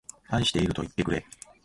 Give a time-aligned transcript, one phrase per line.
[0.29, 1.23] 愛しているといってくれ